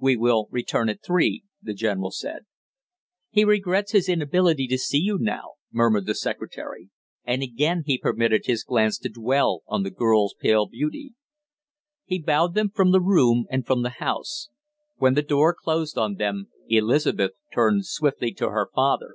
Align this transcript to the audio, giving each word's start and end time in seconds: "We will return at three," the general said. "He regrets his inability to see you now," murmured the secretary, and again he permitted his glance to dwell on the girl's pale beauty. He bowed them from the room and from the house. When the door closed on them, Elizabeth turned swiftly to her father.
"We 0.00 0.16
will 0.16 0.48
return 0.50 0.88
at 0.88 1.04
three," 1.04 1.44
the 1.62 1.72
general 1.72 2.10
said. 2.10 2.46
"He 3.30 3.44
regrets 3.44 3.92
his 3.92 4.08
inability 4.08 4.66
to 4.66 4.76
see 4.76 4.98
you 4.98 5.18
now," 5.20 5.52
murmured 5.70 6.06
the 6.06 6.16
secretary, 6.16 6.90
and 7.22 7.44
again 7.44 7.84
he 7.86 7.96
permitted 7.96 8.46
his 8.46 8.64
glance 8.64 8.98
to 8.98 9.08
dwell 9.08 9.62
on 9.68 9.84
the 9.84 9.92
girl's 9.92 10.34
pale 10.34 10.66
beauty. 10.66 11.14
He 12.04 12.20
bowed 12.20 12.54
them 12.54 12.70
from 12.70 12.90
the 12.90 13.00
room 13.00 13.46
and 13.50 13.64
from 13.64 13.82
the 13.82 13.90
house. 14.02 14.48
When 14.96 15.14
the 15.14 15.22
door 15.22 15.54
closed 15.54 15.96
on 15.96 16.16
them, 16.16 16.48
Elizabeth 16.66 17.34
turned 17.54 17.86
swiftly 17.86 18.32
to 18.32 18.48
her 18.48 18.68
father. 18.74 19.14